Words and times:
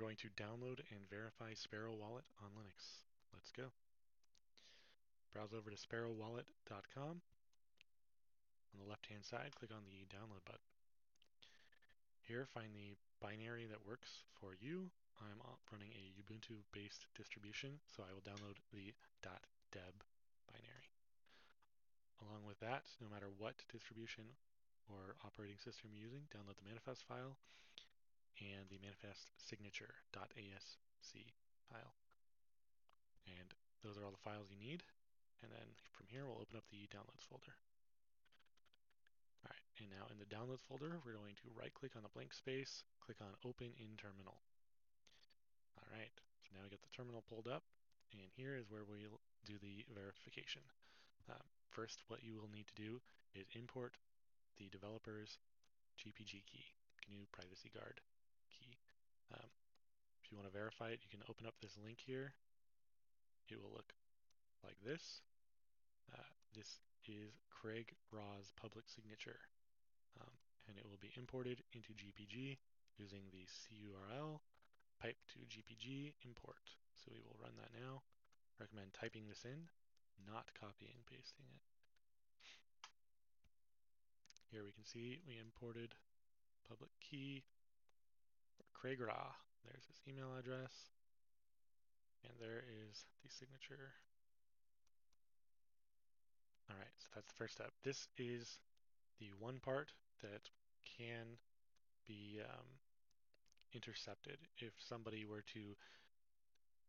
We're 0.00 0.16
going 0.16 0.24
to 0.24 0.32
download 0.32 0.80
and 0.88 1.04
verify 1.12 1.52
Sparrow 1.52 1.92
Wallet 1.92 2.24
on 2.40 2.56
Linux. 2.56 3.04
Let's 3.36 3.52
go. 3.52 3.68
Browse 5.36 5.52
over 5.52 5.68
to 5.68 5.76
sparrowwallet.com. 5.76 7.20
On 7.20 8.78
the 8.80 8.88
left-hand 8.88 9.28
side, 9.28 9.52
click 9.60 9.68
on 9.68 9.84
the 9.84 10.08
download 10.08 10.40
button. 10.48 10.64
Here, 12.24 12.48
find 12.48 12.72
the 12.72 12.96
binary 13.20 13.68
that 13.68 13.84
works 13.84 14.24
for 14.40 14.56
you. 14.56 14.88
I'm 15.20 15.36
running 15.68 15.92
a 15.92 16.16
Ubuntu-based 16.16 17.04
distribution, 17.12 17.76
so 17.84 18.00
I 18.00 18.16
will 18.16 18.24
download 18.24 18.56
the 18.72 18.96
.deb 19.20 19.94
binary. 20.48 20.88
Along 22.24 22.48
with 22.48 22.56
that, 22.64 22.88
no 23.04 23.12
matter 23.12 23.28
what 23.36 23.68
distribution 23.68 24.24
or 24.88 25.20
operating 25.28 25.60
system 25.60 25.92
you're 25.92 26.08
using, 26.08 26.24
download 26.32 26.56
the 26.56 26.64
manifest 26.72 27.04
file 27.04 27.36
and 28.38 28.70
the 28.70 28.78
manifest 28.78 29.34
signature.asc 29.40 31.14
file. 31.66 31.94
And 33.26 33.50
those 33.82 33.98
are 33.98 34.04
all 34.06 34.14
the 34.14 34.26
files 34.26 34.52
you 34.52 34.60
need. 34.60 34.86
And 35.42 35.50
then 35.50 35.74
from 35.90 36.06
here, 36.06 36.28
we'll 36.28 36.40
open 36.40 36.60
up 36.60 36.68
the 36.68 36.86
downloads 36.92 37.24
folder. 37.26 37.56
All 39.40 39.48
right, 39.48 39.64
and 39.80 39.88
now 39.88 40.04
in 40.12 40.20
the 40.20 40.28
downloads 40.28 40.62
folder, 40.68 41.00
we're 41.00 41.16
going 41.16 41.34
to 41.40 41.56
right 41.56 41.72
click 41.72 41.96
on 41.96 42.04
the 42.04 42.12
blank 42.12 42.36
space, 42.36 42.84
click 43.00 43.24
on 43.24 43.32
open 43.40 43.72
in 43.80 43.96
terminal. 43.96 44.36
All 45.80 45.88
right, 45.96 46.12
so 46.44 46.52
now 46.52 46.60
we 46.60 46.68
get 46.68 46.84
the 46.84 46.92
terminal 46.92 47.24
pulled 47.24 47.48
up 47.48 47.64
and 48.12 48.30
here 48.34 48.58
is 48.58 48.70
where 48.70 48.82
we'll 48.82 49.22
do 49.46 49.58
the 49.62 49.86
verification. 49.94 50.62
Uh, 51.30 51.46
first, 51.70 52.02
what 52.10 52.26
you 52.26 52.34
will 52.34 52.50
need 52.50 52.66
to 52.66 52.78
do 52.78 52.98
is 53.34 53.46
import 53.54 53.94
the 54.58 54.66
developer's 54.74 55.38
GPG 55.94 56.42
key, 56.46 56.66
GNU 57.06 57.30
Privacy 57.30 57.70
Guard 57.70 58.02
key. 58.50 58.74
Um, 59.30 59.50
if 60.18 60.30
you 60.30 60.36
want 60.36 60.39
to 60.50 60.58
verify 60.58 60.90
it, 60.90 61.00
you 61.06 61.10
can 61.10 61.22
open 61.30 61.46
up 61.46 61.54
this 61.62 61.78
link 61.78 62.02
here. 62.02 62.34
It 63.46 63.62
will 63.62 63.70
look 63.70 63.94
like 64.66 64.78
this. 64.82 65.22
Uh, 66.10 66.26
this 66.54 66.82
is 67.06 67.38
Craig 67.50 67.94
Raw's 68.10 68.50
public 68.58 68.90
signature, 68.90 69.46
um, 70.18 70.34
and 70.66 70.74
it 70.78 70.86
will 70.86 70.98
be 70.98 71.14
imported 71.14 71.62
into 71.70 71.94
GPG 71.94 72.58
using 72.98 73.30
the 73.30 73.46
CURL 73.46 74.42
pipe 74.98 75.18
to 75.34 75.38
GPG 75.46 76.14
import. 76.26 76.66
So 76.98 77.10
we 77.14 77.22
will 77.22 77.38
run 77.38 77.54
that 77.62 77.72
now. 77.72 78.02
Recommend 78.58 78.92
typing 78.92 79.30
this 79.30 79.46
in, 79.46 79.70
not 80.26 80.52
copying 80.58 80.92
and 80.98 81.06
pasting 81.06 81.46
it. 81.54 81.64
Here 84.50 84.66
we 84.66 84.74
can 84.74 84.84
see 84.84 85.22
we 85.26 85.38
imported 85.38 85.94
public 86.68 86.90
key 87.00 87.44
Craig 88.74 89.00
Raw. 89.00 89.32
There's 89.64 89.84
his 89.86 90.00
email 90.08 90.36
address. 90.38 90.72
And 92.24 92.32
there 92.40 92.64
is 92.68 93.04
the 93.24 93.30
signature. 93.30 93.92
All 96.68 96.76
right, 96.76 96.94
so 96.98 97.08
that's 97.14 97.28
the 97.28 97.38
first 97.38 97.54
step. 97.54 97.72
This 97.82 98.08
is 98.18 98.60
the 99.18 99.30
one 99.38 99.58
part 99.58 99.92
that 100.22 100.48
can 100.98 101.38
be 102.06 102.40
um, 102.44 102.66
intercepted 103.74 104.38
if 104.58 104.72
somebody 104.78 105.24
were 105.24 105.42
to 105.54 105.76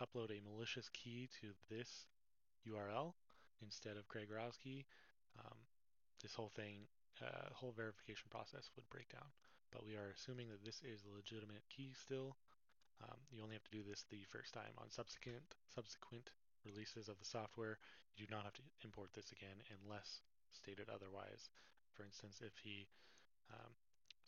upload 0.00 0.30
a 0.30 0.42
malicious 0.42 0.88
key 0.90 1.28
to 1.40 1.48
this 1.70 2.06
URL 2.66 3.12
instead 3.62 3.96
of 3.96 4.08
Craig 4.08 4.28
Raw's 4.30 4.56
key. 4.56 4.86
Um, 5.38 5.58
this 6.22 6.34
whole 6.34 6.50
thing 6.54 6.86
uh, 7.22 7.50
whole 7.54 7.74
verification 7.74 8.26
process 8.30 8.70
would 8.76 8.88
break 8.90 9.10
down. 9.10 9.26
But 9.72 9.84
we 9.84 9.94
are 9.94 10.14
assuming 10.14 10.48
that 10.48 10.64
this 10.64 10.80
is 10.82 11.04
a 11.04 11.14
legitimate 11.14 11.66
key 11.68 11.92
still. 11.92 12.36
Um, 13.02 13.18
you 13.30 13.42
only 13.42 13.54
have 13.54 13.68
to 13.70 13.76
do 13.78 13.86
this 13.86 14.04
the 14.10 14.26
first 14.26 14.54
time. 14.54 14.74
On 14.78 14.90
subsequent 14.90 15.54
subsequent 15.70 16.30
releases 16.66 17.08
of 17.08 17.18
the 17.18 17.28
software, 17.28 17.78
you 18.16 18.26
do 18.26 18.34
not 18.34 18.44
have 18.44 18.58
to 18.58 18.66
import 18.82 19.14
this 19.14 19.30
again 19.30 19.62
unless 19.82 20.22
stated 20.50 20.90
otherwise. 20.90 21.50
For 21.94 22.02
instance, 22.02 22.42
if 22.42 22.58
he 22.58 22.86
um, 23.54 23.72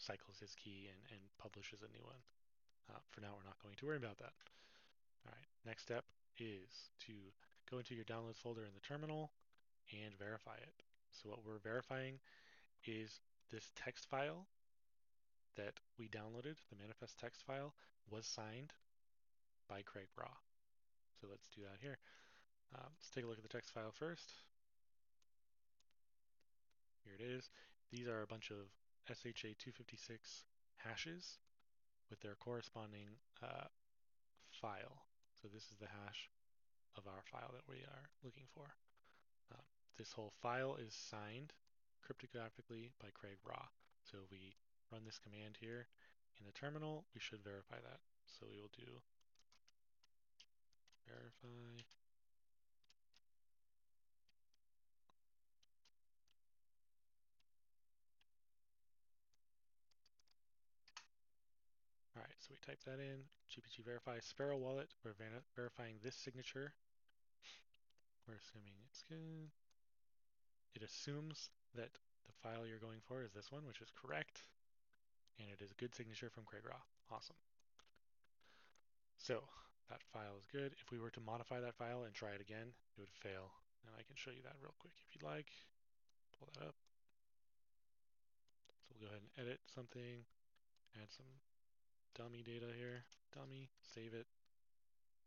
cycles 0.01 0.41
his 0.41 0.57
key 0.57 0.89
and, 0.89 1.01
and, 1.13 1.21
publishes 1.37 1.85
a 1.85 1.93
new 1.93 2.05
one. 2.05 2.21
Uh, 2.89 3.01
for 3.13 3.21
now, 3.21 3.37
we're 3.37 3.45
not 3.45 3.61
going 3.63 3.77
to 3.77 3.87
worry 3.87 4.01
about 4.01 4.17
that. 4.19 4.33
All 5.25 5.33
right, 5.33 5.49
next 5.65 5.85
step 5.85 6.05
is 6.39 6.89
to 7.07 7.13
go 7.71 7.79
into 7.79 7.95
your 7.95 8.05
downloads 8.05 8.41
folder 8.41 8.65
in 8.65 8.73
the 8.73 8.81
terminal 8.81 9.31
and 9.93 10.17
verify 10.17 10.57
it. 10.57 10.83
So 11.13 11.29
what 11.29 11.45
we're 11.45 11.61
verifying 11.61 12.19
is 12.85 13.21
this 13.53 13.73
text 13.77 14.09
file 14.09 14.47
that 15.57 15.81
we 15.99 16.09
downloaded, 16.09 16.57
the 16.71 16.81
manifest 16.81 17.19
text 17.19 17.43
file, 17.47 17.75
was 18.11 18.27
signed 18.27 18.73
by 19.69 19.83
Craig 19.83 20.09
Raw. 20.19 20.35
So 21.21 21.27
let's 21.31 21.49
do 21.55 21.63
that 21.63 21.79
here. 21.81 21.99
Um, 22.75 22.91
let's 22.97 23.11
take 23.11 23.25
a 23.25 23.27
look 23.27 23.39
at 23.39 23.43
the 23.43 23.53
text 23.53 23.73
file 23.73 23.93
first. 23.93 24.33
Here 27.05 27.15
it 27.19 27.23
is. 27.23 27.51
These 27.91 28.07
are 28.07 28.23
a 28.23 28.27
bunch 28.27 28.51
of 28.51 28.71
SHA-256 29.09 30.19
hashes 30.77 31.39
with 32.09 32.21
their 32.21 32.37
corresponding 32.39 33.19
uh, 33.43 33.67
file. 34.51 35.03
So 35.41 35.49
this 35.49 35.65
is 35.71 35.79
the 35.81 35.91
hash 35.91 36.31
of 36.97 37.07
our 37.07 37.23
file 37.31 37.51
that 37.55 37.67
we 37.69 37.83
are 37.87 38.11
looking 38.23 38.47
for. 38.55 38.75
Um, 39.53 39.65
this 39.99 40.13
whole 40.13 40.33
file 40.43 40.77
is 40.77 40.95
signed 40.95 41.53
cryptographically 42.03 42.91
by 43.01 43.09
Craig 43.15 43.39
Raw. 43.47 43.67
So 44.11 44.19
we 44.31 44.55
run 44.93 45.03
this 45.05 45.19
command 45.19 45.57
here 45.61 45.87
in 46.39 46.47
the 46.47 46.53
terminal, 46.53 47.05
we 47.15 47.21
should 47.21 47.43
verify 47.43 47.77
that. 47.77 48.01
So 48.27 48.47
we 48.47 48.57
will 48.61 48.73
do 48.77 49.01
verify 51.07 51.83
All 62.17 62.23
right, 62.23 62.37
so 62.39 62.49
we 62.51 62.59
type 62.61 62.85
that 62.85 63.01
in, 63.01 63.25
GPG 63.49 63.85
verify 63.85 64.19
Sparrow 64.21 64.59
wallet. 64.59 64.91
We're 65.05 65.15
ver 65.15 65.41
verifying 65.57 65.97
this 66.05 66.15
signature. 66.15 66.75
We're 68.29 68.35
assuming 68.35 68.75
it's 68.91 69.03
good. 69.09 69.49
It 70.75 70.83
assumes 70.83 71.49
that 71.75 71.97
the 72.27 72.33
file 72.43 72.67
you're 72.67 72.79
going 72.79 73.01
for 73.09 73.23
is 73.25 73.33
this 73.33 73.51
one, 73.51 73.67
which 73.67 73.81
is 73.81 73.89
correct. 73.91 74.43
And 75.41 75.49
it 75.49 75.65
is 75.65 75.73
a 75.73 75.81
good 75.81 75.97
signature 75.97 76.29
from 76.29 76.45
Craig 76.45 76.69
Raw. 76.69 76.85
Awesome. 77.09 77.41
So 79.17 79.41
that 79.89 80.05
file 80.13 80.37
is 80.37 80.45
good. 80.47 80.77
If 80.77 80.93
we 80.93 81.01
were 81.01 81.11
to 81.17 81.25
modify 81.25 81.59
that 81.65 81.81
file 81.81 82.05
and 82.05 82.13
try 82.13 82.37
it 82.37 82.45
again, 82.45 82.77
it 82.77 83.01
would 83.01 83.11
fail. 83.11 83.49
And 83.89 83.97
I 83.97 84.05
can 84.05 84.15
show 84.21 84.31
you 84.31 84.45
that 84.45 84.61
real 84.61 84.77
quick 84.79 84.93
if 85.01 85.17
you'd 85.17 85.25
like. 85.25 85.49
Pull 86.37 86.53
that 86.53 86.69
up. 86.69 86.77
So 88.69 88.93
we'll 88.93 89.09
go 89.09 89.11
ahead 89.11 89.25
and 89.25 89.33
edit 89.41 89.61
something, 89.65 90.29
add 91.01 91.09
some 91.09 91.29
dummy 92.15 92.45
data 92.45 92.69
here. 92.77 93.09
Dummy, 93.33 93.71
save 93.81 94.13
it. 94.13 94.27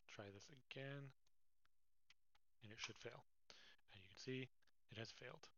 Try 0.08 0.26
this 0.34 0.46
again. 0.52 1.10
And 2.62 2.72
it 2.72 2.80
should 2.80 2.98
fail. 3.02 3.26
And 3.94 4.02
you 4.02 4.08
can 4.08 4.22
see 4.22 4.48
it 4.92 4.98
has 4.98 5.12
failed. 5.12 5.50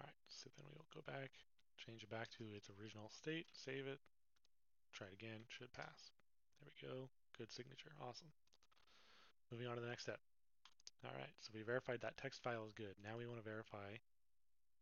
All 0.00 0.06
right, 0.06 0.18
so 0.44 0.52
then 0.60 0.68
we'll 0.68 0.84
go 0.92 1.00
back, 1.08 1.32
change 1.80 2.04
it 2.04 2.12
back 2.12 2.28
to 2.36 2.44
its 2.52 2.68
original 2.76 3.08
state, 3.08 3.48
save 3.56 3.88
it, 3.88 4.04
try 4.92 5.08
it 5.08 5.16
again, 5.16 5.48
should 5.48 5.72
pass. 5.72 6.12
There 6.60 6.68
we 6.68 6.76
go, 6.84 7.08
good 7.32 7.48
signature, 7.48 7.96
awesome. 7.96 8.28
Moving 9.48 9.72
on 9.72 9.80
to 9.80 9.82
the 9.82 9.88
next 9.88 10.04
step. 10.04 10.20
All 11.00 11.16
right, 11.16 11.32
so 11.40 11.48
we 11.56 11.64
verified 11.64 12.04
that 12.04 12.20
text 12.20 12.44
file 12.44 12.68
is 12.68 12.76
good. 12.76 13.00
Now 13.00 13.16
we 13.16 13.24
want 13.24 13.40
to 13.40 13.44
verify 13.48 13.96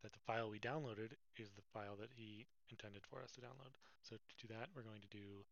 that 0.02 0.12
the 0.12 0.22
file 0.26 0.50
we 0.50 0.58
downloaded 0.58 1.14
is 1.38 1.54
the 1.54 1.66
file 1.70 1.94
that 2.02 2.10
he 2.10 2.46
intended 2.70 3.06
for 3.06 3.22
us 3.22 3.30
to 3.38 3.40
download. 3.40 3.78
So 4.02 4.18
to 4.18 4.34
do 4.42 4.50
that, 4.50 4.66
we're 4.74 4.82
going 4.82 5.02
to 5.02 5.14
do 5.14 5.46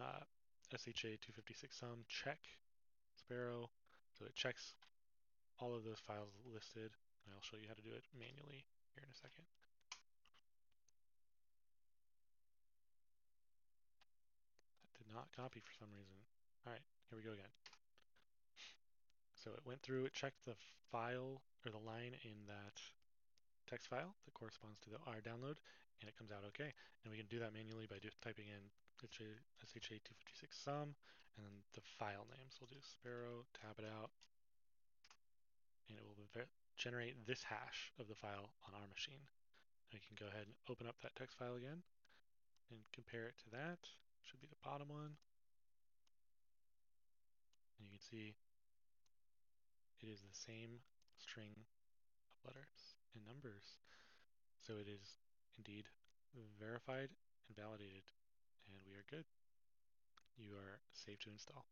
uh, 0.00 0.24
SHA-256 0.72 1.76
sum 1.76 2.08
check 2.08 2.40
Sparrow. 3.16 3.68
So 4.18 4.24
it 4.24 4.34
checks 4.34 4.74
all 5.60 5.74
of 5.74 5.84
those 5.84 6.00
files 6.00 6.32
listed 6.52 6.92
I'll 7.30 7.44
show 7.46 7.58
you 7.58 7.70
how 7.70 7.78
to 7.78 7.82
do 7.82 7.94
it 7.94 8.06
manually 8.14 8.66
here 8.94 9.06
in 9.06 9.10
a 9.10 9.18
second. 9.18 9.46
That 14.82 14.94
did 14.98 15.10
not 15.10 15.30
copy 15.34 15.62
for 15.62 15.74
some 15.74 15.90
reason. 15.94 16.18
All 16.66 16.74
right, 16.74 16.86
here 17.10 17.18
we 17.18 17.26
go 17.26 17.34
again. 17.34 17.50
So 19.34 19.50
it 19.58 19.66
went 19.66 19.82
through, 19.82 20.06
it 20.06 20.14
checked 20.14 20.46
the 20.46 20.54
file 20.94 21.42
or 21.66 21.74
the 21.74 21.82
line 21.82 22.14
in 22.22 22.46
that 22.46 22.78
text 23.66 23.90
file 23.90 24.14
that 24.22 24.34
corresponds 24.38 24.78
to 24.86 24.90
the 24.94 25.02
R 25.02 25.18
download, 25.18 25.58
and 25.98 26.06
it 26.06 26.14
comes 26.14 26.30
out 26.30 26.46
okay. 26.54 26.70
And 27.02 27.10
we 27.10 27.18
can 27.18 27.26
do 27.26 27.42
that 27.42 27.50
manually 27.50 27.90
by 27.90 27.98
just 27.98 28.22
typing 28.22 28.46
in 28.46 28.70
SHA-256 29.02 30.54
sum 30.54 30.94
and 31.34 31.42
then 31.42 31.66
the 31.74 31.82
file 31.82 32.30
name. 32.30 32.46
So 32.54 32.62
we'll 32.62 32.78
do 32.78 32.82
Sparrow, 32.86 33.42
tab 33.50 33.82
it 33.82 33.88
out, 33.88 34.14
and 35.92 36.00
it 36.00 36.08
will 36.08 36.16
generate 36.80 37.28
this 37.28 37.44
hash 37.44 37.92
of 38.00 38.08
the 38.08 38.16
file 38.16 38.56
on 38.64 38.72
our 38.72 38.88
machine. 38.88 39.28
We 39.92 40.00
can 40.00 40.16
go 40.16 40.32
ahead 40.32 40.48
and 40.48 40.56
open 40.72 40.88
up 40.88 40.96
that 41.04 41.14
text 41.14 41.36
file 41.36 41.54
again 41.54 41.84
and 42.72 42.80
compare 42.96 43.28
it 43.28 43.36
to 43.44 43.52
that. 43.52 43.84
Should 44.24 44.40
be 44.40 44.48
the 44.48 44.64
bottom 44.64 44.88
one. 44.88 45.20
And 47.76 47.84
you 47.84 47.92
can 47.92 48.00
see 48.00 48.32
it 50.00 50.08
is 50.08 50.24
the 50.24 50.32
same 50.32 50.80
string 51.20 51.52
of 52.32 52.48
letters 52.48 52.96
and 53.12 53.22
numbers. 53.28 53.78
So 54.64 54.80
it 54.80 54.88
is 54.88 55.20
indeed 55.58 55.84
verified 56.58 57.12
and 57.46 57.54
validated, 57.54 58.08
and 58.66 58.80
we 58.88 58.96
are 58.96 59.04
good. 59.10 59.28
You 60.38 60.56
are 60.56 60.80
safe 60.94 61.20
to 61.28 61.30
install. 61.30 61.66